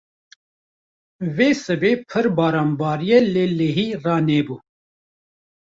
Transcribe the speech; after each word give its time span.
Vê 1.35 1.49
sibê 1.63 1.91
pir 2.09 2.25
baran 2.37 2.69
bariya 2.79 3.19
lê 3.33 3.45
lehî 3.59 3.87
ranebû. 4.05 4.55